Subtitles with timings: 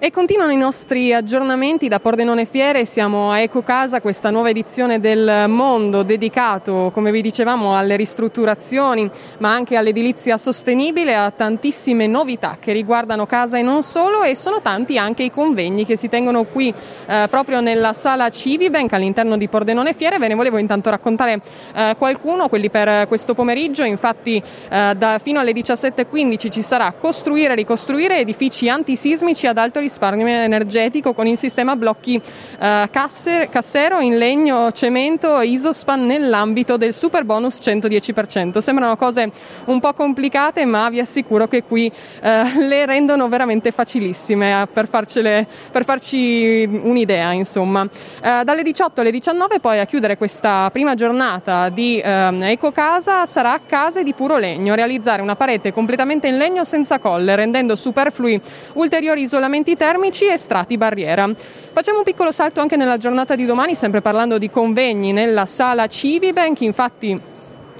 [0.00, 5.00] E continuano i nostri aggiornamenti da Pordenone Fiere, siamo a Eco Casa, questa nuova edizione
[5.00, 12.58] del mondo dedicato, come vi dicevamo, alle ristrutturazioni, ma anche all'edilizia sostenibile, a tantissime novità
[12.60, 16.44] che riguardano casa e non solo e sono tanti anche i convegni che si tengono
[16.44, 16.72] qui
[17.06, 20.18] eh, proprio nella sala Civibank all'interno di Pordenone Fiere.
[20.18, 21.40] Ve ne volevo intanto raccontare
[21.74, 24.40] eh, qualcuno, quelli per questo pomeriggio, infatti
[24.70, 29.86] eh, da, fino alle 17.15 ci sarà costruire e ricostruire edifici antisismici ad alto risparmio
[29.88, 32.20] risparmio energetico con il sistema blocchi
[32.60, 38.58] eh, casse, cassero in legno, cemento, isospan nell'ambito del super bonus 110%.
[38.58, 39.32] Sembrano cose
[39.64, 44.88] un po' complicate, ma vi assicuro che qui eh, le rendono veramente facilissime eh, per,
[44.88, 47.32] farcele, per farci un'idea.
[47.32, 47.88] Insomma.
[48.22, 53.58] Eh, dalle 18 alle 19 poi a chiudere questa prima giornata di eh, Ecocasa sarà
[53.66, 58.38] case di puro legno, realizzare una parete completamente in legno senza colle, rendendo superflui
[58.74, 61.26] ulteriori isolamenti termici e strati barriera.
[61.72, 65.86] Facciamo un piccolo salto anche nella giornata di domani, sempre parlando di convegni nella sala
[65.86, 67.36] Civibank, infatti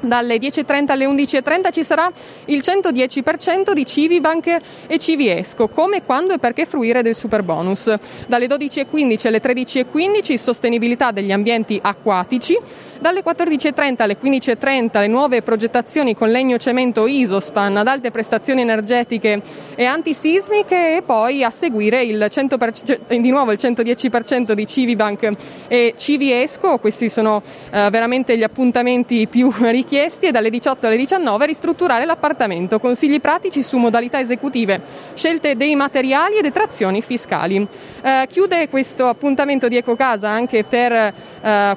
[0.00, 2.10] dalle 10.30 alle 11.30 ci sarà
[2.46, 7.92] il 110% di Civibank e Civiesco, come, quando e perché fruire del super bonus.
[8.26, 12.56] Dalle 12.15 alle 13.15 sostenibilità degli ambienti acquatici,
[13.00, 19.40] dalle 14.30 alle 15.30 le nuove progettazioni con legno cemento Isospan ad alte prestazioni energetiche
[19.74, 25.32] e antisismiche e poi a seguire il 100%, di nuovo il 110% di Civibank
[25.66, 31.46] e Civiesco, questi sono eh, veramente gli appuntamenti più richiesti e dalle 18 alle 19
[31.46, 34.80] ristrutturare l'appartamento, consigli pratici su modalità esecutive,
[35.14, 37.66] scelte dei materiali e detrazioni fiscali.
[38.02, 41.12] Eh, chiude questo appuntamento di Ecocasa anche per eh,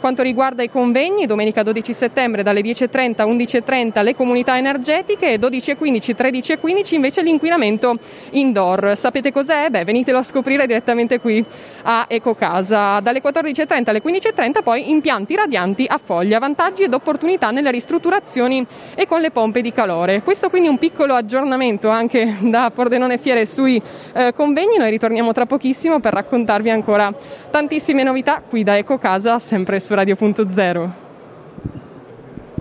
[0.00, 5.32] quanto riguarda i convegni impegni, domenica 12 settembre dalle 10.30 a 11.30 le comunità energetiche
[5.32, 7.96] e 12.15, 13.15 invece l'inquinamento
[8.30, 8.96] indoor.
[8.96, 9.68] Sapete cos'è?
[9.68, 11.44] Beh, venitelo a scoprire direttamente qui
[11.82, 13.00] a Ecocasa.
[13.00, 18.64] Dalle 14.30 alle 15.30 poi impianti radianti a foglia, vantaggi ed opportunità nelle ristrutturazioni
[18.94, 20.22] e con le pompe di calore.
[20.22, 23.80] Questo quindi un piccolo aggiornamento anche da Pordenone Fiere sui
[24.14, 24.78] eh, convegni.
[24.78, 27.12] Noi ritorniamo tra pochissimo per raccontarvi ancora
[27.50, 31.01] tantissime novità qui da Ecocasa, sempre su Radio.0.